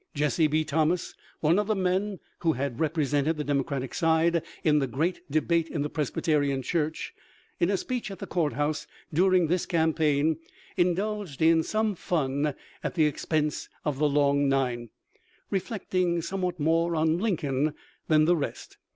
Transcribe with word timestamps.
Jesse 0.15 0.47
B. 0.47 0.63
Thomas, 0.63 1.13
one 1.41 1.59
of 1.59 1.67
the 1.67 1.75
men 1.75 2.17
who 2.39 2.53
had 2.53 2.79
represented 2.79 3.37
the 3.37 3.43
Dem 3.43 3.63
ocratic 3.63 3.93
side 3.93 4.41
in 4.63 4.79
the 4.79 4.87
great 4.87 5.21
debate 5.29 5.67
in 5.67 5.83
the 5.83 5.91
Presbyterian 5.91 6.63
Church, 6.63 7.13
in 7.59 7.69
a 7.69 7.77
speech 7.77 8.09
at 8.09 8.17
the 8.17 8.25
court 8.25 8.53
house 8.53 8.87
during 9.13 9.45
this 9.45 9.67
campaign, 9.67 10.39
indulged 10.75 11.39
in 11.39 11.61
some 11.61 11.93
fun 11.93 12.55
at 12.83 12.95
the 12.95 13.05
expense 13.05 13.69
of 13.85 13.99
the" 13.99 14.09
Long 14.09 14.49
Nine," 14.49 14.89
reflecting 15.51 16.23
somewhat 16.23 16.59
more 16.59 16.95
on 16.95 17.19
Lincoln 17.19 17.75
than 18.07 18.25
the 18.25 18.35
rest. 18.35 18.77